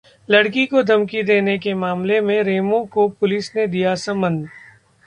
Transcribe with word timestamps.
लड़की 0.29 0.65
को 0.65 0.81
धमकी 0.83 1.21
देने 1.23 1.57
के 1.57 1.73
मामले 1.75 2.19
में 2.21 2.41
रेमो 2.43 2.83
को 2.93 3.07
पुलिस 3.11 3.55
ने 3.55 3.67
दिया 3.67 3.95
समन 3.97 4.45